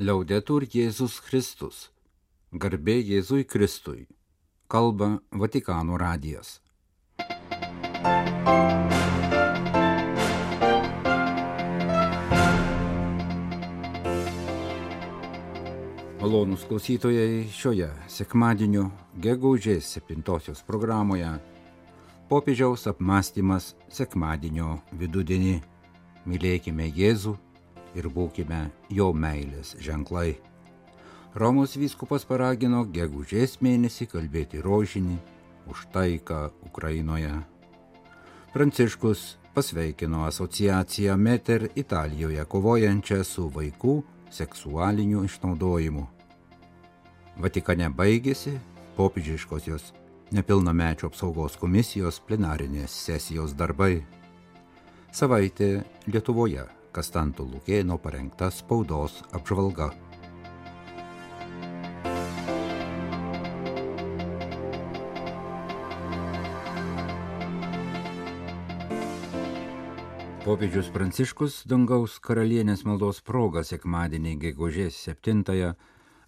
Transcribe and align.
Liaudetur 0.00 0.64
Jėzus 0.64 1.18
Kristus. 1.20 1.90
Garbė 2.56 2.94
Jėzui 3.04 3.44
Kristui. 3.44 4.06
Kalba 4.66 5.18
Vatikano 5.30 5.98
radijas. 6.00 6.62
Malonus 16.22 16.64
klausytojai 16.64 17.44
šioje 17.52 17.92
sekmadienio 18.08 18.88
gegužės 19.20 19.92
7 20.00 20.64
programoje 20.64 21.36
popiežiaus 22.32 22.88
apmąstymas 22.88 23.74
sekmadienio 23.92 24.80
vidudienį. 24.96 25.60
Mylėkime 26.24 26.88
Jėzų 26.88 27.36
ir 27.94 28.08
būkime 28.08 28.68
jo 28.90 29.12
meilės 29.12 29.76
ženklai. 29.80 30.36
Romos 31.34 31.76
vyskupas 31.80 32.26
paragino 32.28 32.82
gegužės 32.84 33.58
mėnesį 33.64 34.08
kalbėti 34.12 34.60
rožinį 34.60 35.16
už 35.72 35.86
taiką 35.94 36.50
Ukrainoje. 36.68 37.32
Pranciškus 38.52 39.38
pasveikino 39.54 40.26
asociaciją 40.26 41.16
Meter 41.16 41.68
Italijoje 41.74 42.44
kovojančią 42.44 43.22
su 43.24 43.46
vaikų 43.48 44.02
seksualiniu 44.32 45.24
išnaudojimu. 45.24 46.04
Vatikane 47.40 47.88
baigėsi 47.88 48.58
popiežiškosios 48.96 49.92
nepilnamečio 50.32 51.08
apsaugos 51.08 51.56
komisijos 51.56 52.20
plenarinės 52.28 52.92
sesijos 52.92 53.56
darbai. 53.56 54.02
Savaitė 55.12 55.82
Lietuvoje 56.08 56.68
Kastanto 56.92 57.46
Lukėno 57.48 57.96
parengta 57.98 58.50
spaudos 58.52 59.22
apžvalga. 59.32 59.90
Popiežius 70.42 70.88
Pranciškus 70.90 71.60
dangaus 71.70 72.16
karalienės 72.18 72.80
maldos 72.84 73.20
proga 73.22 73.62
sekmadienį 73.62 74.32
gegužės 74.42 74.96
7-ąją 75.06 75.68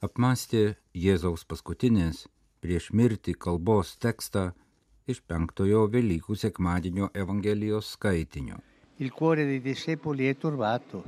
apmastė 0.07 0.63
Jėzaus 0.95 1.43
paskutinės 1.51 2.29
prieš 2.65 2.93
mirtį 2.97 3.35
kalbos 3.47 3.97
tekstą 4.01 4.53
iš 5.11 5.21
penktojo 5.29 5.89
Velykų 5.93 6.39
sekmadienio 6.41 7.11
Evangelijos 7.25 7.91
skaitinio. 7.99 8.63
Il 8.99 9.11
cuore 9.11 9.45
dei 9.45 9.61
discepoli 9.61 10.29
è 10.29 10.37
turbato, 10.37 11.03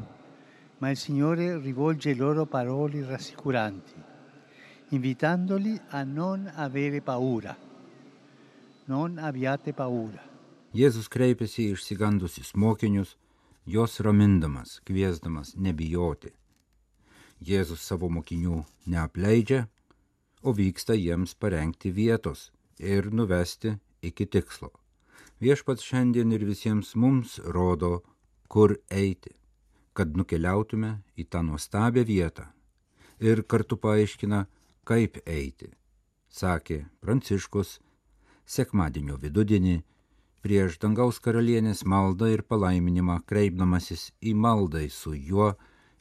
ma 0.78 0.90
il 0.90 0.96
Signore 0.96 1.58
rivolge 1.58 2.14
loro 2.14 2.44
parole 2.44 3.06
rassicuranti, 3.06 3.94
invitandoli 4.88 5.80
a 5.90 6.02
non 6.02 6.50
avere 6.54 7.00
paura. 7.00 7.56
Non 8.86 9.18
abbiate 9.18 9.72
paura. 9.72 10.22
Jėzus 10.76 11.06
kreipėsi 11.08 11.68
į 11.70 11.76
išsigandusius 11.76 12.52
mokinius, 12.58 13.14
juos 13.64 14.00
ramindamas, 14.04 14.80
kviesdamas 14.84 15.54
nebijoti. 15.56 16.32
Jėzus 17.40 17.86
savo 17.86 18.10
mokinių 18.10 18.64
neapleidžia, 18.90 19.68
o 20.42 20.52
vyksta 20.52 20.94
jiems 20.98 21.34
parengti 21.38 21.90
vietos 21.90 22.50
ir 22.78 23.08
nuvesti 23.12 23.76
iki 24.02 24.26
tikslo. 24.26 24.74
Viešpats 25.40 25.84
šiandien 25.84 26.32
ir 26.32 26.44
visiems 26.48 26.94
mums 26.96 27.38
rodo, 27.44 28.00
kur 28.48 28.76
eiti, 28.88 29.34
kad 29.92 30.16
nukeliautume 30.16 30.92
į 31.16 31.26
tą 31.28 31.42
nuostabią 31.44 32.04
vietą 32.08 32.46
ir 33.20 33.42
kartu 33.48 33.76
paaiškina, 33.80 34.46
kaip 34.84 35.18
eiti, 35.26 35.68
sakė 36.28 36.84
Pranciškus 37.00 37.78
sekmadienio 38.46 39.16
vidudienį 39.20 39.76
prieš 40.44 40.78
dangaus 40.78 41.18
karalienės 41.20 41.82
maldą 41.84 42.28
ir 42.32 42.44
palaiminimą, 42.46 43.22
kreipdamasis 43.26 44.12
į 44.20 44.34
maldą 44.34 44.84
su 44.90 45.14
juo 45.14 45.54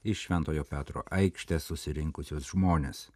iš 0.04 0.28
Šventojo 0.28 0.64
Petro 0.70 1.04
aikštės 1.10 1.72
susirinkusius 1.72 2.52
žmonės. 2.52 3.10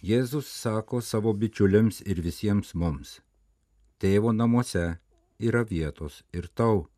Jėzus 0.00 0.46
sako 0.46 1.00
savo 1.02 1.32
bičiuliams 1.34 2.04
ir 2.06 2.20
visiems 2.22 2.74
mums, 2.78 3.18
tėvo 3.98 4.30
namuose 4.30 5.00
yra 5.38 5.62
vietos 5.64 6.22
ir 6.34 6.48
tau, 6.54 6.88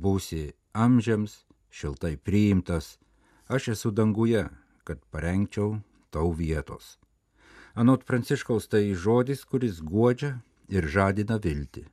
būsi 0.00 0.54
amžiams, 0.72 1.44
šiltai 1.70 2.16
priimtas, 2.16 2.98
aš 3.48 3.74
esu 3.76 3.92
danguje, 3.92 4.48
kad 4.84 5.00
parengčiau 5.12 5.80
tau 6.10 6.32
vietos. 6.32 6.98
Anot 7.74 8.04
Pranciškaus 8.06 8.68
tai 8.70 8.94
žodis, 8.94 9.44
kuris 9.44 9.80
godžia 9.82 10.38
ir 10.68 10.86
žadina 10.88 11.40
viltį. 11.42 11.84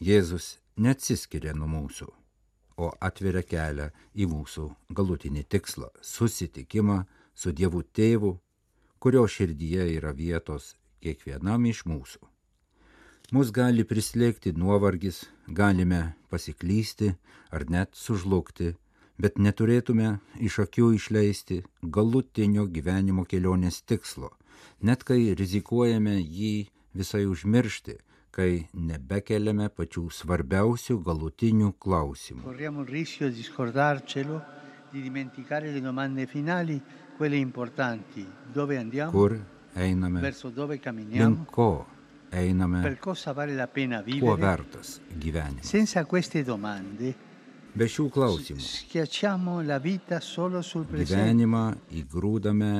Jėzus 0.00 0.58
neatsiskiria 0.76 1.54
nuo 1.54 1.68
mūsų, 1.70 2.08
o 2.76 2.90
atveria 3.00 3.42
kelią 3.46 3.90
į 4.16 4.26
mūsų 4.32 4.66
galutinį 4.96 5.44
tikslą- 5.44 5.90
susitikimą 6.14 7.04
su 7.34 7.52
Dievu 7.52 7.82
Tėvu, 7.82 8.38
kurio 8.98 9.24
širdyje 9.28 9.86
yra 9.96 10.12
vietos 10.12 10.74
kiekvienam 11.00 11.66
iš 11.66 11.84
mūsų. 11.84 12.20
Mus 13.30 13.52
gali 13.54 13.84
prislėgti 13.86 14.50
nuovargis, 14.58 15.20
galime 15.46 16.00
pasiklysti 16.32 17.12
ar 17.54 17.62
net 17.70 17.94
sužlugti, 17.94 18.72
bet 19.22 19.36
neturėtume 19.38 20.16
iš 20.42 20.56
akių 20.64 20.88
išleisti 20.96 21.60
galutinio 21.96 22.64
gyvenimo 22.66 23.22
kelionės 23.30 23.78
tikslo, 23.86 24.32
net 24.82 25.04
kai 25.06 25.20
rizikuojame 25.38 26.16
jį 26.18 26.54
visai 26.98 27.22
užmiršti 27.30 27.94
kai 28.34 28.66
nebekeliame 28.74 29.68
pačių 29.78 30.08
svarbiausių 30.18 30.98
galutinių 31.06 31.70
klausimų. 31.78 32.42
Kur 39.14 39.38
einame? 39.86 40.26
Link 41.14 41.46
ko 41.54 41.70
einame? 42.32 42.82
Kuo 44.20 44.36
vertas 44.40 45.00
gyvenimas? 45.18 45.70
Be 47.74 47.86
šių 47.86 48.08
klausimų 48.10 48.60
gyvenimą 51.06 51.64
įgrūdame 52.00 52.72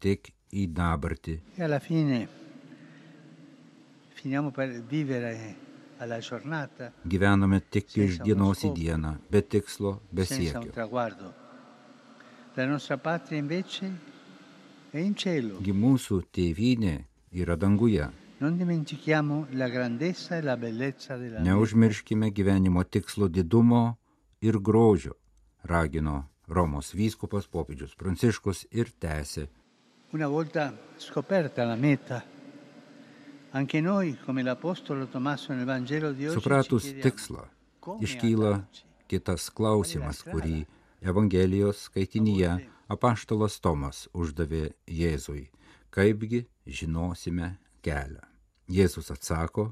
tik 0.00 0.32
į 0.52 0.66
dabartį 0.72 1.38
gyvename 7.06 7.60
tik 7.70 7.86
iš 7.98 8.18
dienos 8.24 8.64
į 8.64 8.72
dieną, 8.74 9.16
be 9.30 9.42
tikslo, 9.42 10.00
be 10.12 10.24
siekio. 10.24 10.72
Gi 15.62 15.72
mūsų 15.74 16.22
tėvynė 16.34 16.96
yra 17.32 17.56
danguje. 17.56 18.08
E 18.40 18.44
Neužmirškime 21.42 22.30
gyvenimo 22.30 22.84
tikslo 22.84 23.28
didumo 23.28 23.96
ir 24.40 24.58
grožio, 24.58 25.12
ragino 25.64 26.28
Romos 26.46 26.94
vyskupas 26.94 27.48
popiežius 27.50 27.96
Pranciškus 27.98 28.66
ir 28.70 28.92
tęsė. 29.02 29.48
Una 30.14 30.28
volta 30.30 30.70
scoperta 30.98 31.66
la 31.66 31.76
meta, 31.76 32.22
anche 33.52 33.80
noi, 33.80 34.16
come 34.24 34.42
l'Apostolo 34.42 35.06
Tommaso 35.06 35.52
nel 35.52 35.66
Vangelo 35.66 36.12
di 36.12 36.28
oggi, 36.28 36.38
Supratus 36.38 36.84
tikslą, 37.02 37.44
iškyla 38.00 38.54
kitas 39.10 39.50
klausimas, 39.50 40.22
kurį 40.22 40.62
Evangelijos 41.02 41.90
skaitinyje 41.90 42.54
apaštalas 42.88 43.58
Tomas 43.60 44.06
uždavė 44.14 44.72
Jėzui. 44.86 45.50
Kaipgi 45.90 46.46
žinosime 46.64 47.56
kelią? 47.82 48.27
Jėzus 48.68 49.08
atsako, 49.10 49.70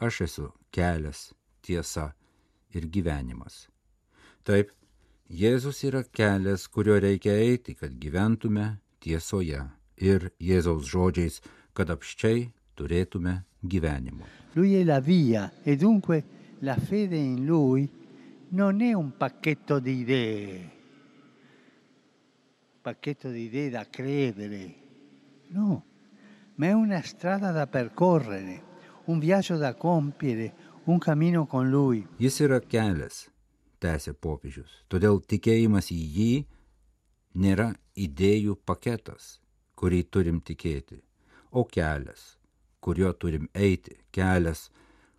aš 0.00 0.20
esu 0.26 0.50
kelias, 0.70 1.30
tiesa 1.64 2.10
ir 2.76 2.88
gyvenimas. 2.92 3.68
Taip, 4.44 4.72
Jėzus 5.32 5.80
yra 5.88 6.02
kelias, 6.04 6.66
kuriuo 6.68 6.98
reikia 7.00 7.32
eiti, 7.40 7.72
kad 7.74 7.94
gyventume 7.96 8.76
tiesoje 9.00 9.62
ir 9.96 10.28
Jėzaus 10.36 10.84
žodžiais, 10.92 11.40
kad 11.72 11.88
apščiai 11.88 12.50
turėtume 12.76 13.38
gyvenimo. 13.64 14.26
Lui 14.54 14.74
è 14.74 14.84
la 14.84 15.00
via 15.00 15.50
e 15.62 15.76
dunque 15.76 16.22
la 16.60 16.76
fede 16.76 17.16
in 17.16 17.46
Lui 17.46 17.88
non 18.48 18.82
è 18.82 18.92
un 18.92 19.16
pacchetto 19.16 19.78
di 19.78 20.00
idee, 20.00 20.70
pacchetto 22.82 23.30
di 23.30 23.44
idee 23.44 23.70
da 23.70 23.86
credere, 23.88 24.74
no, 25.48 25.84
ma 26.62 26.68
è 26.68 26.72
una 26.72 27.02
strada 27.02 27.50
da 27.50 27.66
percorrere, 27.66 28.62
un 29.06 29.18
viaggio 29.18 29.56
da 29.56 29.74
compiere, 29.74 30.54
un 30.84 30.98
cammino 30.98 31.44
con 31.44 31.68
Lui. 31.68 32.06
Jis 32.18 32.36
yra 32.44 32.60
kelias, 32.62 33.24
tęsė 33.82 34.12
popiežius. 34.14 34.84
Todėl 34.86 35.18
tikėjimas 35.26 35.88
į 35.90 35.98
jį 36.16 36.34
nėra 37.42 37.72
idėjų 37.98 38.54
paketas, 38.62 39.40
kurį 39.74 40.04
turim 40.06 40.38
tikėti, 40.38 41.00
o 41.50 41.64
kelias, 41.66 42.36
kuriuo 42.78 43.10
turim 43.18 43.48
eiti, 43.50 43.96
kelias, 44.14 44.68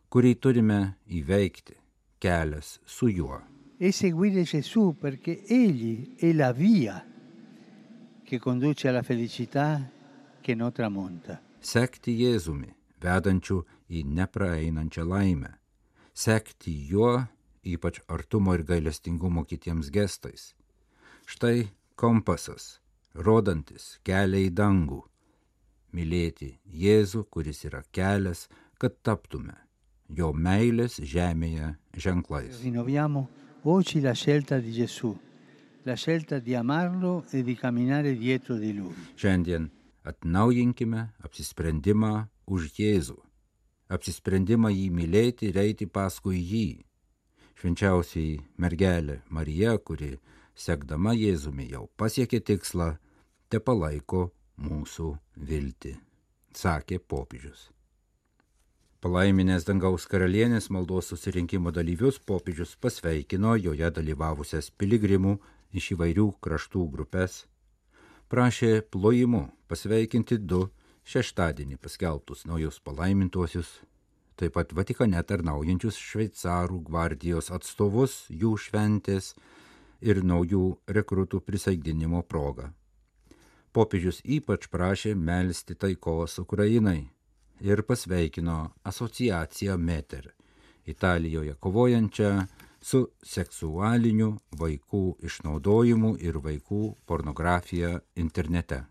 kurį 0.07 0.37
turime 0.39 0.77
įveikti, 1.11 1.75
kelias 2.23 2.77
su 2.85 3.09
juo. 3.11 3.41
E 3.77 3.91
seguire 3.91 4.43
Gesù 4.43 4.95
perché 4.95 5.43
Egli 5.43 6.15
è 6.15 6.31
la 6.31 6.53
via 6.53 7.03
che 8.23 8.39
conduce 8.39 8.87
alla 8.87 9.03
felicità. 9.03 9.91
Sekti 11.63 12.13
Jėzumi, 12.19 12.73
vedančiu 13.01 13.63
į 13.89 14.03
nepraeinančią 14.17 15.05
laimę. 15.07 15.53
Sekti 16.13 16.73
juo, 16.89 17.23
ypač 17.63 18.01
artumo 18.11 18.53
ir 18.57 18.65
gailestingumo 18.67 19.45
kitiems 19.47 19.89
gestais. 19.93 20.53
Štai 21.25 21.69
kompasas, 21.95 22.79
rodantis 23.15 23.97
kelią 24.03 24.45
į 24.49 24.53
dangų. 24.59 25.01
Mylėti 25.93 26.57
Jėzų, 26.65 27.27
kuris 27.29 27.63
yra 27.69 27.83
kelias, 27.93 28.47
kad 28.81 28.97
taptume 29.05 29.55
jo 30.09 30.33
meilės 30.33 30.99
žemėje 30.99 31.75
ženklais. 31.97 32.59
Rinnoviamo 32.63 33.27
oggi 33.63 34.01
la 34.01 34.13
scelta 34.13 34.59
di 34.59 34.71
Gesù, 34.71 35.13
la 35.83 35.95
scelta 35.95 36.39
di 36.39 36.55
amarlo 36.55 37.23
e 37.31 37.43
di 37.43 37.55
camminare 37.55 38.17
dietro 38.17 38.57
di 38.57 38.73
lui. 38.73 38.93
Šiandien 39.15 39.69
atnaujinkime 40.03 41.07
apsisprendimą 41.23 42.13
už 42.47 42.69
Jėzų, 42.79 43.17
apsisprendimą 43.93 44.71
jį 44.73 44.87
mylėti 44.91 45.51
ir 45.51 45.59
eiti 45.63 45.87
paskui 45.87 46.39
jį. 46.39 46.67
Švenčiausiai 47.59 48.39
mergelė 48.59 49.21
Marija, 49.29 49.77
kuri 49.77 50.17
sekdama 50.55 51.13
Jėzumi 51.15 51.69
jau 51.71 51.85
pasiekė 51.97 52.41
tikslą, 52.49 52.95
te 53.49 53.59
palaiko 53.59 54.31
mūsų 54.59 55.13
viltį, 55.37 55.93
sakė 56.57 56.99
popiežius. 56.99 57.69
Palaiminės 59.03 59.65
dangaus 59.67 60.05
karalienės 60.07 60.69
maldos 60.71 61.09
susirinkimo 61.11 61.73
dalyvius 61.75 62.21
popiežius 62.23 62.77
pasveikino 62.79 63.57
joje 63.59 63.89
dalyvavusias 63.91 64.69
piligrimų 64.79 65.33
iš 65.75 65.89
įvairių 65.97 66.29
kraštų 66.39 66.85
grupės, 66.93 67.43
prašė 68.33 68.81
plojimu 68.89 69.43
pasveikinti 69.69 70.39
du 70.41 70.63
šeštadienį 71.05 71.75
paskelbtus 71.77 72.47
naujus 72.49 72.79
palaimintuosius, 72.81 73.67
taip 74.39 74.55
pat 74.55 74.73
Vatikane 74.73 75.21
tarnaujančius 75.29 75.99
šveicarų 76.01 76.79
gvardijos 76.87 77.51
atstovus 77.53 78.23
jų 78.33 78.55
šventės 78.57 79.35
ir 80.01 80.23
naujų 80.25 80.63
rekrutų 80.97 81.43
prisaigdinimo 81.45 82.23
proga. 82.25 82.71
Popiežius 83.73 84.23
ypač 84.25 84.65
prašė 84.73 85.13
melstį 85.13 85.77
taikos 85.85 86.39
Ukrainai 86.41 87.03
ir 87.61 87.85
pasveikino 87.85 88.57
asociaciją 88.89 89.77
Meter, 89.77 90.31
Italijoje 90.89 91.53
kovojančią 91.61 92.33
su 92.83 93.07
seksualiniu 93.23 94.33
vaikų 94.59 95.03
išnaudojimu 95.23 96.17
ir 96.19 96.39
vaikų 96.43 96.81
pornografija 97.07 97.99
internete. 98.19 98.83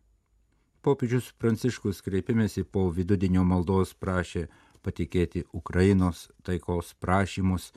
Popiežius 0.82 1.30
Pranciškus 1.38 2.00
kreipimėsi 2.02 2.64
po 2.64 2.88
vidudinio 2.90 3.44
maldos 3.46 3.92
prašė 3.94 4.48
patikėti 4.82 5.44
Ukrainos 5.54 6.28
taikos 6.42 6.94
prašymus 6.98 7.70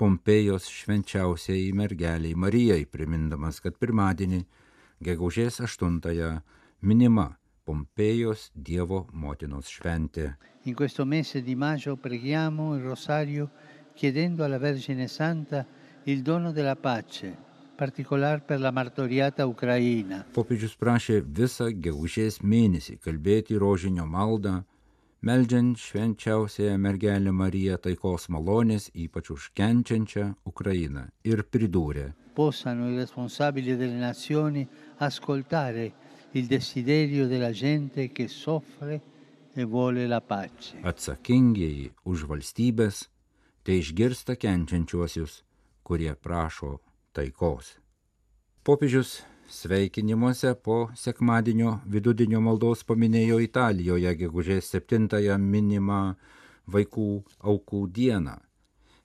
Pompėjos 0.00 0.64
švenčiausiai 0.72 1.74
mergeliai 1.76 2.32
Marijai, 2.32 2.86
primindamas, 2.88 3.58
kad 3.60 3.74
pirmadienį, 3.76 4.38
gegužės 5.04 5.60
8-ąją, 5.60 6.30
minima 6.80 7.26
Pompėjos 7.68 8.46
Dievo 8.56 9.02
motinos 9.12 9.68
šventė. 9.68 10.30
In 10.64 10.74
questo 10.74 11.04
mese 11.04 11.42
di 11.44 11.54
maggio 11.54 11.96
preghiamo 11.96 12.74
il 12.76 12.82
rosario 12.82 13.50
chiedendo 14.00 14.44
alla 14.44 14.56
Vergine 14.56 15.08
Santa 15.08 15.66
il 16.04 16.22
dono 16.22 16.52
della 16.52 16.74
pace, 16.74 17.36
particolar 17.76 18.42
per 18.42 18.58
la 18.58 18.70
martoriata 18.70 19.44
Ucraina. 19.44 20.22
Popiežius 20.32 20.72
prašė 20.80 21.18
visą 21.20 21.66
gegužės 21.68 22.38
mėnesį 22.40 22.96
kalbėti 23.04 23.58
rožinio 23.60 24.06
maldą, 24.08 24.54
meldžiant 25.20 25.76
švenčiausiąją 25.76 26.78
mergelę 26.80 27.34
Mariją 27.42 27.76
taikos 27.76 28.30
malonės, 28.32 28.88
ypač 28.96 29.28
už 29.36 29.50
kenčiančią 29.52 30.30
Ukrainą. 30.48 31.10
Ir 31.28 31.44
pridūrė. 31.44 32.14
Possano 32.32 32.88
i 32.88 32.96
responsabili 32.96 33.76
delle 33.76 34.00
nazioni 34.00 34.64
ascoltare 34.96 35.92
il 36.32 36.46
desiderio 36.46 37.28
della 37.28 37.52
gente 37.52 38.08
che 38.12 38.28
soffre 38.28 39.02
e 39.52 39.64
vuole 39.64 40.06
la 40.06 40.22
pace. 40.24 40.80
Atsakingieji 40.80 41.90
už 42.08 42.24
valstybės, 42.30 43.09
tai 43.70 43.78
išgirsta 43.78 44.34
kenčiančiuosius, 44.34 45.44
kurie 45.86 46.14
prašo 46.18 46.78
taikos. 47.14 47.68
Popiežius 48.66 49.12
sveikinimuose 49.46 50.56
po 50.64 50.78
sekmadienio 50.98 51.76
vidudinio 51.86 52.40
maldos 52.42 52.82
paminėjo 52.88 53.38
Italijoje 53.46 54.16
gegužės 54.24 54.72
7-ąją 54.74 55.38
minimą 55.38 56.00
vaikų 56.66 57.08
aukų 57.52 57.86
dieną. 58.00 58.36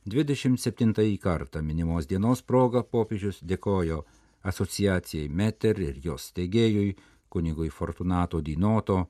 27 0.09 0.97
kartą 1.21 1.61
minimos 1.61 2.09
dienos 2.09 2.41
proga 2.41 2.81
popiežius 2.81 3.43
dėkojo 3.45 4.01
asociacijai 4.41 5.29
Meter 5.29 5.77
ir 5.77 6.01
jos 6.09 6.31
steigėjui 6.31 6.95
kunigui 7.29 7.69
Fortunato 7.69 8.41
Dinoto 8.41 9.03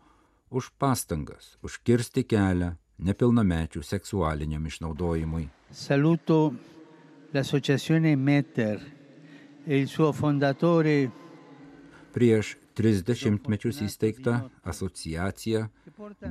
už 0.52 0.74
pastangas 0.78 1.56
užkirsti 1.63 2.28
kelią 2.28 2.75
nepilnamečių 2.97 3.83
seksualiniam 3.83 4.65
išnaudojimui. 4.65 5.47
Saluto 5.71 6.53
l'associazione 7.33 8.15
Metter 8.15 8.80
e 9.65 9.80
il 9.80 9.88
suo 9.88 10.12
fondatore 10.13 11.12
Prieš 12.15 12.56
30 12.75 13.50
mečius 13.51 13.81
įsteigta 13.83 14.45
asociacija 14.63 15.65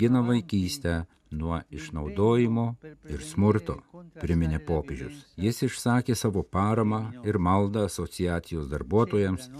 gina 0.01 0.23
vaikystę 0.25 1.03
nuo 1.35 1.61
išnaudojimo 1.71 2.67
ir 3.11 3.23
smurto, 3.23 3.79
priminė 4.21 4.61
popiežius. 4.65 5.25
Jis 5.41 5.63
išsakė 5.69 6.17
savo 6.19 6.43
paramą 6.57 7.01
ir 7.27 7.39
maldą 7.39 7.85
asociacijos 7.89 8.69
darbuotojams, 8.73 9.51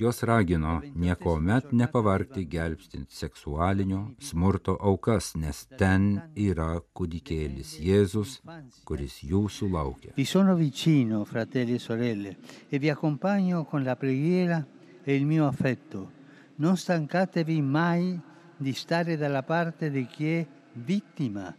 jos 0.00 0.22
ragino 0.30 0.78
nieko 0.94 1.36
met 1.40 1.72
nepavargti 1.72 2.46
gelbstint 2.54 3.10
seksualinio 3.10 4.02
smurto 4.30 4.76
aukas, 4.80 5.34
nes 5.36 5.66
ten 5.78 6.08
yra 6.34 6.70
kūdikėlis 6.94 7.76
Jėzus, 7.82 8.38
kuris 8.84 9.20
jūsų 9.26 9.70
laukia. 9.74 10.14
Vicino, 10.16 11.24
fratelli 11.24 11.74
e 11.74 11.78
sorelle, 11.78 12.36
e 12.68 12.78
vi 12.78 12.90
accompagno 12.90 13.64
con 13.64 13.82
la 13.82 13.96
preghiera 13.96 14.64
e 15.04 15.14
il 15.14 15.26
mio 15.26 15.46
affetto. 15.46 16.10
Non 16.56 16.76
stancatevi 16.76 17.60
mai 17.62 18.20
di 18.56 18.72
stare 18.74 19.16
dalla 19.16 19.42
parte 19.42 19.90
di 19.90 20.06
chi 20.06 20.26
è 20.34 20.46
vittima. 20.72 21.54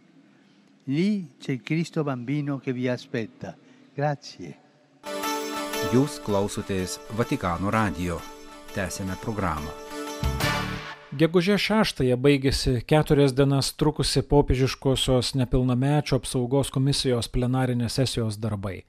Lì 0.85 1.31
c'è 1.39 1.51
il 1.51 1.61
Cristo 1.61 2.03
bambino 2.03 2.57
che 2.57 2.73
vi 2.73 2.87
aspetta. 2.87 3.55
Grazie. 3.93 4.57
Jūs 5.91 6.19
klausotės 6.23 6.99
Vatikano 7.17 7.69
radio. 7.73 8.19
Tęsėme 8.75 9.17
programą. 9.19 9.71
Gegužė 11.11 11.57
6-ąją 11.59 12.15
baigėsi 12.23 12.77
keturias 12.87 13.33
dienas 13.35 13.73
trukusi 13.75 14.21
popiežiškosios 14.23 15.33
nepilnamečio 15.35 16.21
apsaugos 16.21 16.71
komisijos 16.71 17.27
plenarinės 17.27 17.97
sesijos 17.99 18.37
darbai. 18.39 18.85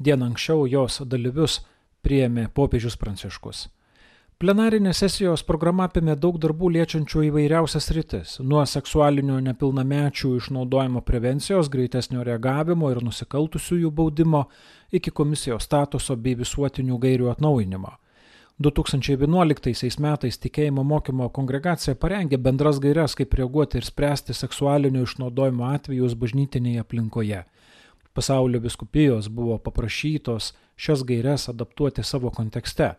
Dieną 0.00 0.30
anksčiau 0.30 0.64
jos 0.64 1.02
dalyvius 1.04 1.58
priėmė 2.00 2.46
popiežius 2.54 2.96
pranciškus. 2.96 3.66
Plenarinės 4.38 5.00
sesijos 5.02 5.42
programa 5.42 5.88
apėmė 5.88 6.14
daug 6.22 6.36
darbų 6.38 6.68
liečiančių 6.76 7.24
įvairiausias 7.26 7.88
rytis- 7.96 8.36
nuo 8.50 8.60
seksualinio 8.70 9.40
nepilnamečių 9.42 10.30
išnaudojimo 10.36 11.02
prevencijos, 11.08 11.68
greitesnio 11.68 12.22
reagavimo 12.22 12.92
ir 12.92 13.00
nusikaltusiųjų 13.02 13.90
baudimo 13.90 14.44
iki 14.92 15.10
komisijos 15.10 15.66
statuso 15.66 16.16
bei 16.16 16.36
visuotinių 16.36 17.00
gairių 17.00 17.32
atnaujinimo. 17.32 17.90
2011 18.60 19.98
metais 19.98 20.38
tikėjimo 20.38 20.84
mokymo 20.84 21.28
kongregacija 21.32 21.96
parengė 21.96 22.38
bendras 22.38 22.78
gairias, 22.78 23.16
kaip 23.16 23.34
reaguoti 23.34 23.78
ir 23.78 23.82
spręsti 23.82 24.32
seksualinio 24.34 25.02
išnaudojimo 25.02 25.64
atvejus 25.74 26.14
bažnytinėje 26.14 26.86
aplinkoje. 26.86 27.44
Pasaulio 28.14 28.60
biskupijos 28.60 29.28
buvo 29.28 29.58
paprašytos 29.58 30.52
šias 30.76 31.02
gairias 31.02 31.48
adaptuoti 31.48 32.04
savo 32.04 32.30
kontekste. 32.30 32.94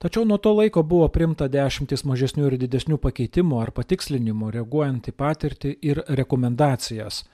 Tačiau 0.00 0.24
nuo 0.24 0.38
to 0.40 0.54
laiko 0.56 0.80
buvo 0.82 1.08
primta 1.12 1.44
dešimtis 1.52 2.06
mažesnių 2.08 2.46
ir 2.48 2.54
didesnių 2.62 2.96
pakeitimų 3.04 3.58
ar 3.60 3.70
patikslinimų, 3.76 4.46
reaguojant 4.54 5.10
į 5.10 5.12
patirtį 5.12 5.72
ir 5.84 6.00
rekomendacijas. 6.08 7.26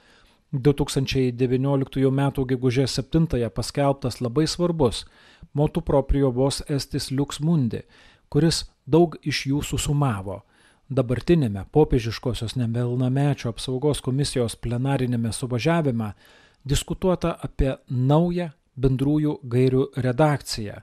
2019 0.51 2.03
m. 2.11 2.21
gegužės 2.49 2.97
7 2.99 3.49
paskelbtas 3.55 4.19
labai 4.19 4.47
svarbus 4.47 5.05
Motu 5.53 5.81
proprio 5.81 6.31
vos 6.31 6.61
estis 6.67 7.07
lux 7.11 7.39
mundi, 7.39 7.81
kuris 8.29 8.65
daug 8.85 9.15
iš 9.23 9.45
jų 9.47 9.63
susumavo. 9.63 10.41
Dabartinėme 10.89 11.65
popiežiškosios 11.71 12.55
nepilnamečio 12.59 13.51
apsaugos 13.51 14.03
komisijos 14.03 14.55
plenarinėme 14.59 15.31
suvažiavime 15.31 16.13
diskutuota 16.67 17.37
apie 17.43 17.77
naują 17.87 18.51
bendrųjų 18.75 19.39
gairių 19.43 19.87
redakciją. 20.03 20.81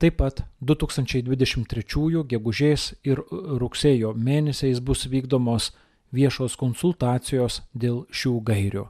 Taip 0.00 0.16
pat 0.16 0.42
2023 0.64 2.22
gegužės 2.30 2.94
ir 3.04 3.20
rugsėjo 3.60 4.14
mėnesiais 4.16 4.80
bus 4.80 5.04
vykdomos 5.12 5.70
viešos 6.16 6.56
konsultacijos 6.56 7.60
dėl 7.74 8.06
šių 8.08 8.32
gairių. 8.48 8.86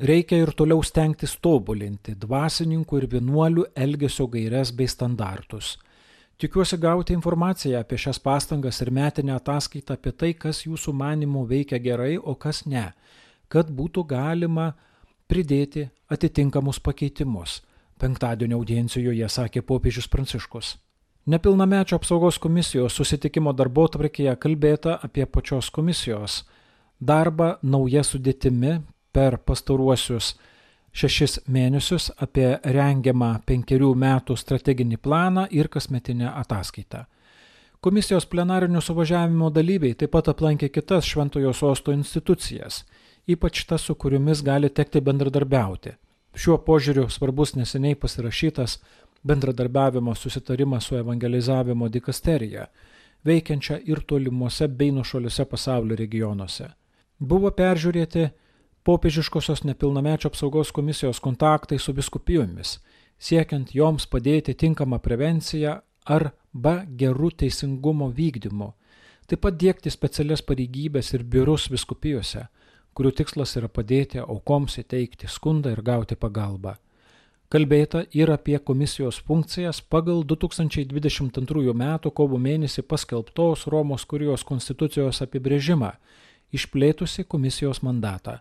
Reikia 0.00 0.40
ir 0.42 0.50
toliau 0.56 0.82
stengtis 0.82 1.36
tobulinti 1.44 2.16
dvasininkų 2.18 2.98
ir 3.02 3.06
vienuolių 3.14 3.68
elgesio 3.76 4.26
gairias 4.32 4.74
bei 4.74 4.90
standartus– 4.90 5.76
Tikiuosi 6.40 6.78
gauti 6.80 7.12
informaciją 7.12 7.82
apie 7.82 7.98
šias 8.00 8.18
pastangas 8.24 8.78
ir 8.80 8.88
metinę 8.96 9.34
ataskaitą 9.34 9.92
apie 9.98 10.12
tai, 10.16 10.30
kas 10.32 10.62
jūsų 10.64 10.94
manimų 10.96 11.42
veikia 11.50 11.76
gerai, 11.84 12.14
o 12.16 12.32
kas 12.32 12.62
ne, 12.64 12.86
kad 13.52 13.68
būtų 13.68 14.06
galima 14.08 14.70
pridėti 15.28 15.90
atitinkamus 16.08 16.80
pakeitimus. 16.80 17.58
Penktadienio 18.00 18.58
audiencijoje 18.60 19.28
sakė 19.28 19.62
popiežius 19.62 20.08
Pranciškus. 20.08 20.76
Nepilnamečio 21.26 21.98
apsaugos 22.00 22.38
komisijos 22.40 22.96
susitikimo 22.96 23.52
darbo 23.52 23.84
tvarkėje 23.92 24.32
kalbėta 24.40 24.96
apie 25.04 25.26
pačios 25.26 25.68
komisijos 25.70 26.40
darbą 27.00 27.54
nauja 27.62 28.02
sudėtimi 28.04 28.78
per 29.12 29.36
pastaruosius 29.44 30.34
šešis 30.92 31.38
mėnesius 31.46 32.10
apie 32.18 32.48
rengiamą 32.64 33.34
penkerių 33.46 33.92
metų 33.94 34.36
strateginį 34.36 34.98
planą 34.98 35.46
ir 35.50 35.68
kasmetinę 35.68 36.32
ataskaitą. 36.42 37.04
Komisijos 37.80 38.26
plenarinių 38.28 38.80
suvažiavimo 38.84 39.48
dalyviai 39.54 39.94
taip 39.96 40.12
pat 40.12 40.28
aplankė 40.28 40.68
kitas 40.68 41.06
Šventojo 41.08 41.52
sosto 41.56 41.92
institucijas, 41.96 42.82
ypač 43.28 43.64
tas, 43.64 43.86
su 43.86 43.94
kuriomis 43.94 44.42
gali 44.44 44.68
tekti 44.68 45.00
bendradarbiauti. 45.00 45.94
Šiuo 46.34 46.58
požiūriu 46.62 47.08
svarbus 47.10 47.54
neseniai 47.58 47.96
pasirašytas 47.98 48.78
bendradarbiavimo 49.22 50.14
susitarimas 50.14 50.84
su 50.84 50.96
evangelizavimo 50.96 51.88
dikasterija, 51.88 52.66
veikiančia 53.24 53.80
ir 53.84 54.00
tolimuose 54.00 54.68
bei 54.68 54.92
nušoliuose 54.92 55.44
pasaulio 55.44 55.96
regionuose. 55.96 56.70
Buvo 57.18 57.50
peržiūrėti 57.50 58.30
popiežiškosios 58.84 59.64
nepilnamečio 59.64 60.30
apsaugos 60.30 60.70
komisijos 60.72 61.20
kontaktai 61.20 61.78
su 61.78 61.92
biskupijomis, 61.92 62.78
siekiant 63.18 63.74
joms 63.74 64.06
padėti 64.06 64.54
tinkamą 64.54 64.98
prevenciją 65.04 65.80
arba 66.06 66.76
gerų 67.02 67.34
teisingumo 67.42 68.08
vykdymu, 68.16 68.70
taip 69.28 69.44
pat 69.44 69.58
dėkti 69.60 69.92
specialias 69.92 70.42
pareigybės 70.42 71.12
ir 71.14 71.26
biurus 71.34 71.68
viskupijose, 71.70 72.46
kurių 73.00 73.14
tikslas 73.16 73.54
yra 73.56 73.68
padėti 73.72 74.20
aukoms 74.20 74.74
įteikti 74.82 75.24
skundą 75.32 75.70
ir 75.72 75.80
gauti 75.80 76.18
pagalbą. 76.20 76.74
Kalbėta 77.50 78.02
ir 78.12 78.28
apie 78.28 78.58
komisijos 78.60 79.16
funkcijas 79.24 79.80
pagal 79.80 80.20
2022 80.28 81.72
m. 81.72 81.84
kovo 82.12 82.36
mėnesį 82.36 82.84
paskelbtos 82.84 83.64
Romos 83.72 84.04
kurijos 84.04 84.44
konstitucijos 84.44 85.22
apibrėžimą, 85.24 85.94
išplėtusi 86.52 87.24
komisijos 87.24 87.80
mandatą. 87.82 88.36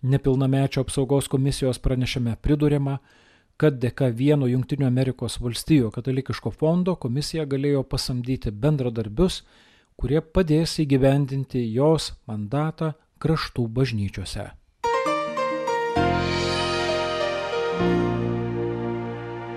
Nepilnamečio 0.00 0.80
apsaugos 0.80 1.28
komisijos 1.28 1.78
pranešime 1.78 2.38
pridurima, 2.40 2.96
kad 3.60 3.76
dėka 3.84 4.08
vieno 4.16 4.48
Junktinių 4.48 4.88
Amerikos 4.88 5.36
valstijų 5.44 5.92
katalikiško 5.92 6.54
fondo 6.56 6.96
komisija 6.96 7.44
galėjo 7.44 7.84
pasamdyti 7.84 8.48
bendradarbius, 8.50 9.42
kurie 10.00 10.24
padės 10.24 10.78
įgyvendinti 10.80 11.68
jos 11.76 12.14
mandatą 12.24 12.94
kraštų 13.20 13.68
bažnyčiose. 13.76 14.50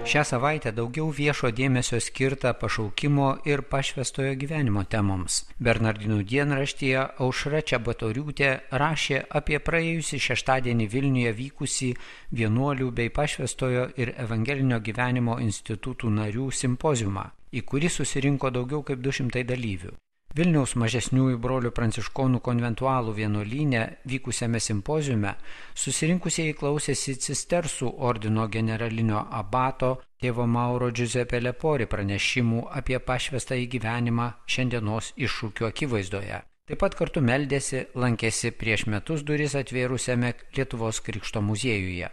Šią 0.04 0.22
savaitę 0.28 0.74
daugiau 0.76 1.08
viešo 1.16 1.50
dėmesio 1.56 1.98
skirta 2.04 2.52
pašaukimo 2.60 3.28
ir 3.48 3.62
pašvestojo 3.72 4.34
gyvenimo 4.42 4.84
temoms. 4.84 5.38
Bernardinų 5.64 6.18
dienraštyje 6.28 7.06
Aušra 7.24 7.64
Čiabatoriūtė 7.72 8.50
rašė 8.84 9.24
apie 9.40 9.62
praėjusį 9.64 10.20
šeštadienį 10.28 10.90
Vilniuje 10.92 11.34
vykusį 11.40 11.90
vienuolių 12.36 12.92
bei 13.00 13.16
pašvestojo 13.16 13.88
ir 13.96 14.14
evangelinio 14.28 14.84
gyvenimo 14.84 15.40
institutų 15.48 16.12
narių 16.20 16.52
simpoziumą, 16.52 17.30
į 17.56 17.64
kurį 17.72 17.96
susirinko 17.98 18.52
daugiau 18.52 18.84
kaip 18.84 19.00
200 19.08 19.48
dalyvių. 19.56 19.96
Vilniaus 20.34 20.72
mažesniųjų 20.82 21.38
brolių 21.38 21.70
pranciškonų 21.78 22.40
konventualų 22.42 23.12
vienuolynė 23.20 23.82
vykusiame 24.10 24.58
simpoziume 24.66 25.36
susirinkusieji 25.78 26.56
klausėsi 26.58 27.14
cistersų 27.26 27.92
ordino 28.08 28.48
generalinio 28.56 29.22
abato 29.42 29.92
tėvo 30.24 30.48
Mauro 30.50 30.90
Giuseppe 30.90 31.38
Lepori 31.44 31.86
pranešimų 31.92 32.64
apie 32.82 32.98
pašvestą 33.12 33.60
į 33.62 33.70
gyvenimą 33.76 34.32
šiandienos 34.56 35.12
iššūkių 35.22 35.70
akivaizdoje. 35.70 36.42
Taip 36.66 36.82
pat 36.82 36.98
kartu 36.98 37.22
meldėsi, 37.22 37.86
lankėsi 37.94 38.56
prieš 38.58 38.88
metus 38.90 39.22
duris 39.22 39.54
atvėrusiame 39.62 40.34
Lietuvos 40.58 41.06
Krikšto 41.06 41.46
muziejuje. 41.46 42.10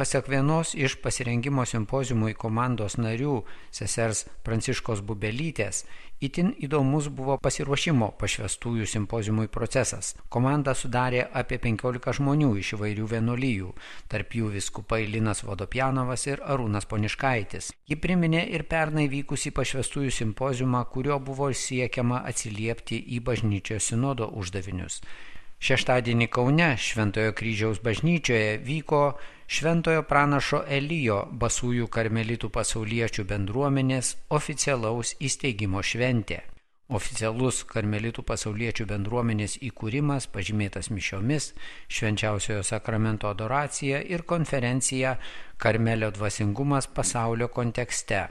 Pasak 0.00 0.28
vienos 0.28 0.72
iš 0.74 0.94
pasirengimo 1.04 1.66
simpozimui 1.68 2.32
komandos 2.32 2.94
narių, 2.96 3.34
sesers 3.68 4.22
Pranciškos 4.46 5.02
Bubelytės, 5.04 5.82
itin 6.24 6.54
įdomus 6.56 7.10
buvo 7.12 7.34
pasiruošimo 7.44 8.06
pašvestųjų 8.22 8.86
simpozimui 8.88 9.50
procesas. 9.52 10.14
Komanda 10.32 10.72
sudarė 10.72 11.26
apie 11.42 11.58
15 11.66 12.16
žmonių 12.16 12.48
iš 12.62 12.70
įvairių 12.78 13.08
vienuolyjų, 13.10 13.74
tarp 14.08 14.36
jų 14.38 14.48
viskupai 14.54 15.02
Linas 15.04 15.44
Vodopjanovas 15.44 16.24
ir 16.30 16.40
Arūnas 16.54 16.88
Poniškaitis. 16.88 17.68
Ji 17.84 17.98
priminė 18.00 18.46
ir 18.56 18.64
pernai 18.72 19.04
vykusį 19.12 19.52
pašvestųjų 19.58 20.14
simpozimą, 20.22 20.86
kurio 20.94 21.20
buvo 21.20 21.52
siekiama 21.52 22.22
atsiliepti 22.32 23.02
į 23.18 23.20
bažnyčios 23.28 23.92
sinodo 23.92 24.32
uždavinius. 24.32 25.02
Šeštadienį 25.60 26.30
Kaune 26.32 26.70
Šventojo 26.80 27.34
kryžiaus 27.36 27.82
bažnyčioje 27.84 28.54
vyko 28.64 29.00
Šventojo 29.44 30.06
pranašo 30.08 30.62
Elijo 30.64 31.18
basųjų 31.42 31.88
karmelitų 31.92 32.48
pasauliečių 32.54 33.26
bendruomenės 33.28 34.14
oficialaus 34.38 35.12
įsteigimo 35.20 35.84
šventė. 35.84 36.40
Oficialus 36.96 37.60
karmelitų 37.68 38.24
pasauliečių 38.32 38.88
bendruomenės 38.94 39.58
įkūrimas 39.68 40.30
pažymėtas 40.32 40.88
mišiomis, 40.90 41.52
švenčiausiojo 41.92 42.64
sakramento 42.64 43.28
adoracija 43.28 44.00
ir 44.00 44.24
konferencija 44.24 45.18
Karmelio 45.60 46.08
dvasingumas 46.16 46.88
pasaulio 46.88 47.52
kontekste 47.52 48.30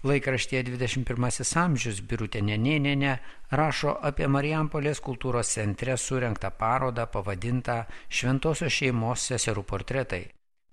Laikraštyje 0.00 0.62
21 0.64 1.56
amžius 1.60 1.98
Birutė 2.00 2.40
Nenėnė 2.40 3.18
rašo 3.52 3.98
apie 4.08 4.28
Marijampolės 4.32 5.02
kultūros 5.04 5.50
centre 5.52 5.96
surenktą 6.00 6.48
parodą 6.56 7.04
pavadintą 7.04 7.82
Šventosios 8.08 8.72
šeimos 8.72 9.26
seserų 9.28 9.66
portretai. 9.68 10.22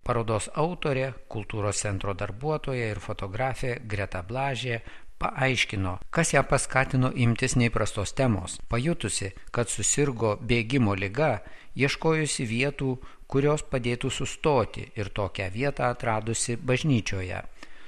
Parodos 0.07 0.47
autorė, 0.55 1.09
kultūros 1.27 1.83
centro 1.83 2.13
darbuotoja 2.15 2.87
ir 2.93 3.01
fotografė 3.03 3.73
Greta 3.83 4.21
Blažė 4.23 4.79
paaiškino, 5.19 5.97
kas 6.09 6.31
ją 6.31 6.45
paskatino 6.47 7.11
imtis 7.11 7.57
neįprastos 7.59 8.15
temos. 8.15 8.55
Pajutusi, 8.71 9.33
kad 9.51 9.67
susirgo 9.67 10.37
bėgimo 10.39 10.95
lyga, 10.95 11.41
ieškojusi 11.75 12.47
vietų, 12.47 12.95
kurios 13.27 13.67
padėtų 13.67 14.13
sustoti 14.21 14.87
ir 14.95 15.11
tokią 15.11 15.51
vietą 15.51 15.91
atradusi 15.91 16.55
bažnyčioje. 16.55 17.43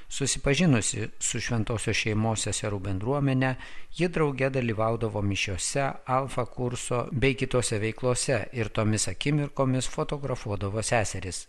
Susipažinusi 0.10 1.04
su 1.22 1.38
šventosios 1.38 1.98
šeimos 2.00 2.48
seserų 2.48 2.80
bendruomenė, 2.88 3.52
ji 3.94 4.08
drauge 4.10 4.50
dalyvaudavo 4.50 5.22
mišiose, 5.22 5.84
alfa 6.16 6.46
kurso 6.50 7.04
bei 7.12 7.36
kitose 7.38 7.78
veiklose 7.84 8.40
ir 8.58 8.72
tomis 8.74 9.06
akimirkomis 9.12 9.90
fotografuodavo 9.94 10.82
seseris. 10.82 11.44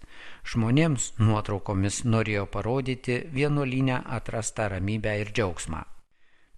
Žmonėms 0.53 1.15
nuotraukomis 1.23 2.03
norėjo 2.05 2.45
parodyti 2.59 3.23
vienuolinę 3.33 4.03
atrastą 4.21 4.69
ramybę 4.75 5.17
ir 5.23 5.33
džiaugsmą. 5.33 5.83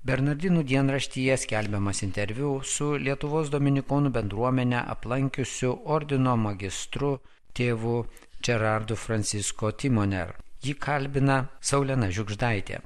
Bernardinų 0.02 0.66
dienraštyje 0.66 1.36
skelbiamas 1.38 2.02
interviu 2.02 2.56
su 2.66 2.96
Lietuvos 2.98 3.52
Dominikonų 3.54 4.10
bendruomenę 4.16 4.80
aplankiusiu 4.96 5.76
ordino 5.96 6.34
magistru 6.36 7.20
tėvu 7.54 8.00
Gerardu 8.42 8.96
Francisco 8.98 9.70
Timoner. 9.70 10.34
Jį 10.62 10.76
kalbina 10.78 11.36
Saulena 11.58 12.06
Žiukždaitė. 12.14 12.76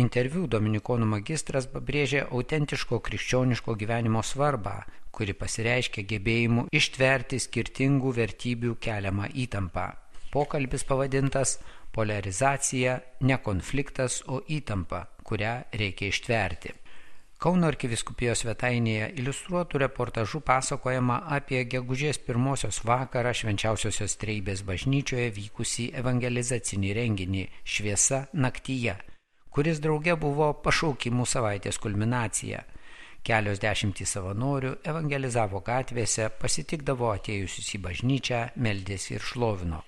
Interviu 0.00 0.46
Dominikonų 0.48 1.04
magistras 1.10 1.66
pabrėžė 1.68 2.22
autentiško 2.32 2.96
krikščioniško 3.04 3.74
gyvenimo 3.76 4.22
svarbą, 4.24 4.72
kuri 5.12 5.34
pasireiškia 5.36 6.06
gebėjimu 6.12 6.64
ištverti 6.80 7.36
skirtingų 7.44 8.14
vertybių 8.16 8.72
keliamą 8.80 9.28
įtampą. 9.44 9.84
Pokalbis 10.32 10.88
pavadintas 10.88 11.58
Polarizacija- 11.92 12.96
ne 13.28 13.36
konfliktas, 13.36 14.22
o 14.26 14.40
įtampa, 14.48 15.04
kurią 15.22 15.54
reikia 15.76 16.08
ištverti. 16.08 16.72
Kauno 17.36 17.68
arkiviskupijos 17.68 18.40
svetainėje 18.40 19.10
iliustruotų 19.20 19.80
reportažų 19.82 20.38
pasakojama 20.48 21.18
apie 21.36 21.58
gegužės 21.68 22.16
pirmosios 22.24 22.78
vakarą 22.88 23.34
švenčiausiosios 23.36 24.16
treibės 24.22 24.62
bažnyčioje 24.64 25.26
vykusį 25.36 25.90
evangelizacinį 26.00 26.94
renginį 26.96 27.42
Šviesa 27.74 28.22
naktyje, 28.32 28.96
kuris 29.52 29.82
drauge 29.84 30.16
buvo 30.16 30.48
pašaukimų 30.64 31.28
savaitės 31.28 31.76
kulminacija. 31.84 32.64
Kelios 33.26 33.60
dešimtys 33.60 34.16
savanorių 34.16 34.72
evangelizavo 34.88 35.60
gatvėse, 35.68 36.30
pasitikdavo 36.40 37.12
atėjusius 37.18 37.72
į 37.76 37.84
bažnyčią, 37.84 38.42
meldėsi 38.56 39.18
ir 39.18 39.28
šlovino. 39.32 39.84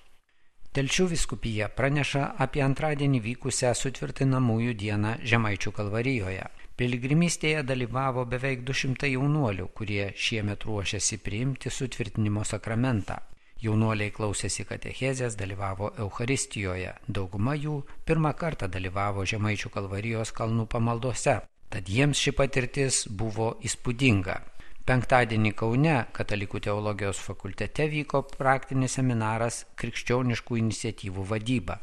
Telšių 0.76 1.10
viskupija 1.16 1.72
praneša 1.72 2.28
apie 2.44 2.60
antradienį 2.60 3.24
vykusią 3.32 3.72
sutvirtinamųjų 3.72 4.74
dieną 4.84 5.18
Žemaičių 5.24 5.78
kalvarijoje. 5.80 6.48
Piligrimystėje 6.78 7.64
dalyvavo 7.66 8.23
beveik 8.30 8.61
200 8.66 9.08
jaunuolių, 9.11 9.64
kurie 9.75 10.12
šiemet 10.14 10.62
ruošiasi 10.62 11.16
priimti 11.18 11.73
sutvirtinimo 11.75 12.44
sakramentą. 12.47 13.16
Jaunuoliai 13.58 14.12
klausėsi 14.14 14.62
katechezės, 14.68 15.35
dalyvavo 15.40 15.88
Euharistijoje, 16.04 16.92
dauguma 17.08 17.56
jų 17.58 17.80
pirmą 18.06 18.30
kartą 18.38 18.68
dalyvavo 18.70 19.25
Žemaičių 19.26 19.73
kalvarijos 19.75 20.30
kalnų 20.37 20.68
pamaldose, 20.70 21.35
tad 21.66 21.90
jiems 21.90 22.23
ši 22.23 22.37
patirtis 22.38 23.00
buvo 23.11 23.56
įspūdinga. 23.66 24.38
Penktadienį 24.87 25.52
Kaune 25.58 25.97
Katalikų 26.14 26.62
teologijos 26.68 27.18
fakultete 27.26 27.88
vyko 27.90 28.23
praktinis 28.38 28.94
seminaras 29.00 29.64
Krikščioniškų 29.82 30.62
iniciatyvų 30.62 31.26
vadyba. 31.35 31.80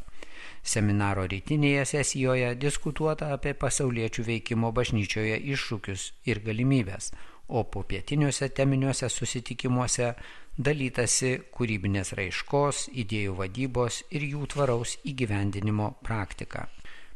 Seminaro 0.66 1.28
rytinėje 1.30 1.84
sesijoje 1.86 2.48
diskutuota 2.58 3.28
apie 3.36 3.54
pasauliečių 3.54 4.24
veikimo 4.26 4.72
bažnyčioje 4.74 5.38
iššūkius 5.54 6.06
ir 6.32 6.42
galimybės, 6.48 7.12
o 7.48 7.62
po 7.70 7.84
pietiniuose 7.86 8.50
teminiuose 8.50 9.10
susitikimuose 9.14 10.16
dalytasi 10.58 11.36
kūrybinės 11.54 12.16
raiškos, 12.18 12.88
idėjų 13.04 13.36
vadybos 13.44 14.02
ir 14.10 14.26
jų 14.32 14.50
tvaraus 14.56 14.98
įgyvendinimo 15.06 15.92
praktika. 16.02 16.66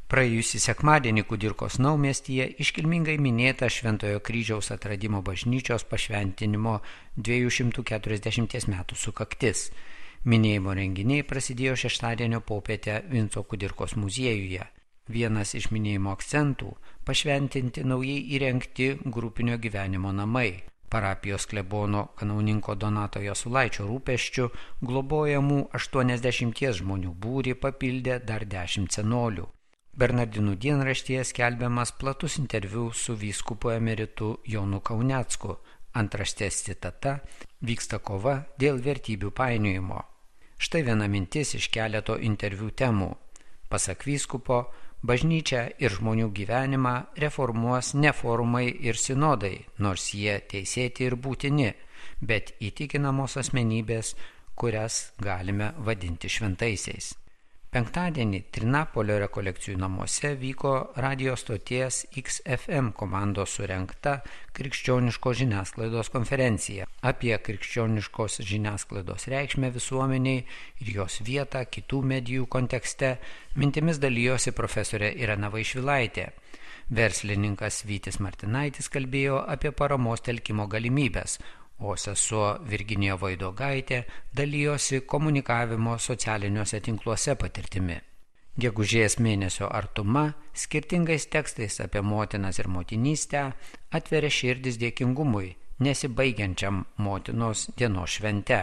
Praėjusį 0.10 0.58
sekmadienį 0.62 1.22
Kudirkos 1.30 1.76
naumestyje 1.82 2.48
iškilmingai 2.64 3.20
minėta 3.22 3.68
Šventojo 3.70 4.22
kryžiaus 4.26 4.72
atradimo 4.74 5.22
bažnyčios 5.26 5.86
pašventinimo 5.90 6.80
240 7.18 8.70
metų 8.74 8.98
sukaktis. 8.98 9.70
Minėjimo 10.28 10.74
renginiai 10.76 11.24
prasidėjo 11.24 11.78
šeštadienio 11.80 12.42
popietę 12.44 12.98
Vinco 13.08 13.44
Kudirkos 13.48 13.94
muziejuje. 13.96 14.66
Vienas 15.08 15.54
iš 15.56 15.70
minėjimo 15.72 16.12
akcentų- 16.12 16.74
pašventinti 17.08 17.86
naujai 17.88 18.26
įrengti 18.36 19.00
grupinio 19.06 19.58
gyvenimo 19.58 20.12
namai. 20.12 20.64
Parapijos 20.90 21.46
klebono 21.46 22.10
kanauninko 22.18 22.76
Donato 22.76 23.22
Jasulaičio 23.22 23.88
rūpeščių 23.88 24.50
globojamų 24.82 25.70
80 25.74 26.74
žmonių 26.74 27.16
būrį 27.16 27.56
papildė 27.56 28.20
dar 28.26 28.46
10 28.46 28.92
senolių. 28.92 29.48
Bernardinų 29.96 30.56
dienraštyje 30.56 31.24
skelbiamas 31.24 31.92
platus 31.92 32.38
interviu 32.38 32.92
su 32.92 33.16
vyskupu 33.16 33.70
emeritu 33.70 34.38
Jonu 34.46 34.82
Kaunecku. 34.82 35.58
Antraštės 35.94 36.64
citata- 36.64 37.20
vyksta 37.68 38.00
kova 38.00 38.46
dėl 38.60 38.80
vertybių 38.84 39.32
painiojimo. 39.32 40.09
Štai 40.60 40.82
viena 40.84 41.08
mintis 41.08 41.54
iš 41.56 41.70
keleto 41.72 42.18
interviu 42.20 42.68
temų. 42.76 43.14
Pasak 43.72 44.04
vyskupo, 44.04 44.58
bažnyčia 45.08 45.62
ir 45.80 45.96
žmonių 45.96 46.28
gyvenimą 46.36 46.96
reformuos 47.24 47.94
ne 47.96 48.12
forumai 48.12 48.66
ir 48.68 49.00
sinodai, 49.00 49.54
nors 49.80 50.10
jie 50.12 50.36
teisėti 50.52 51.08
ir 51.08 51.16
būtini, 51.16 51.72
bet 52.20 52.52
įtikinamos 52.60 53.38
asmenybės, 53.40 54.18
kurias 54.60 55.14
galime 55.24 55.72
vadinti 55.80 56.28
šventaisiais. 56.28 57.14
Penktadienį 57.70 58.40
Trinapolio 58.50 59.20
rekolekcijų 59.22 59.76
namuose 59.78 60.32
vyko 60.42 60.72
radio 61.06 61.36
stoties 61.38 62.00
XFM 62.18 62.88
komandos 62.98 63.52
surenkta 63.60 64.16
krikščioniškos 64.58 65.38
žiniasklaidos 65.44 66.10
konferencija 66.10 66.88
apie 67.12 67.36
krikščioniškos 67.46 68.40
žiniasklaidos 68.50 69.28
reikšmę 69.30 69.70
visuomeniai 69.78 70.42
ir 70.82 70.92
jos 70.96 71.20
vietą 71.28 71.62
kitų 71.78 72.02
medijų 72.16 72.50
kontekste. 72.58 73.20
Mintimis 73.62 74.02
dalyjosi 74.02 74.58
profesorė 74.58 75.14
Irena 75.22 75.54
Vaišvilaitė. 75.54 76.32
Verslininkas 76.90 77.84
Vytis 77.86 78.18
Martinaitis 78.18 78.90
kalbėjo 78.90 79.44
apie 79.46 79.70
paramos 79.70 80.26
telkimo 80.26 80.66
galimybės, 80.66 81.38
o 81.80 81.96
sesuo 81.96 82.58
Virginija 82.70 83.16
Vaidogaitė 83.20 84.04
dalyjosi 84.36 85.02
komunikavimo 85.08 85.98
socialiniuose 85.98 86.80
tinkluose 86.84 87.36
patirtimi. 87.40 88.00
Gegužės 88.60 89.20
mėnesio 89.24 89.70
artuma 89.72 90.26
skirtingais 90.54 91.30
tekstais 91.32 91.80
apie 91.80 92.02
motinas 92.04 92.60
ir 92.60 92.68
motinystę 92.68 93.46
atveria 93.96 94.32
širdis 94.40 94.80
dėkingumui, 94.82 95.54
nesibaigiančiam 95.80 96.84
motinos 96.98 97.70
dienos 97.78 98.18
švente. 98.18 98.60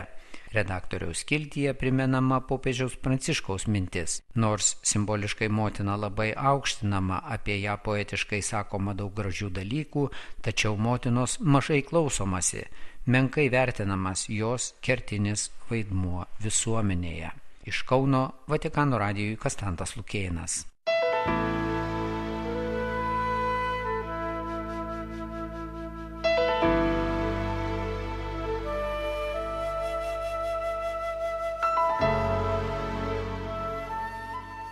Redaktoriaus 0.57 1.23
skiltyje 1.25 1.75
primenama 1.77 2.41
popiežiaus 2.49 2.97
pranciškaus 3.03 3.69
mintis. 3.69 4.21
Nors 4.35 4.75
simboliškai 4.87 5.49
motina 5.53 5.97
labai 6.01 6.33
aukštinama, 6.37 7.23
apie 7.37 7.61
ją 7.61 7.77
poetiškai 7.85 8.43
sakoma 8.43 8.97
daug 8.97 9.15
gražių 9.17 9.53
dalykų, 9.61 10.09
tačiau 10.43 10.77
motinos 10.77 11.39
mažai 11.41 11.83
klausomasi 11.87 12.67
menkai 13.07 13.51
vertinamas 13.51 14.27
jos 14.29 14.73
kertinis 14.83 15.51
vaidmuo 15.71 16.27
visuomenėje. 16.43 17.31
Iš 17.67 17.83
Kauno 17.87 18.23
Vatikano 18.51 18.99
radijui 18.99 19.39
Kastantas 19.43 19.97
Lukėnas. 19.99 20.65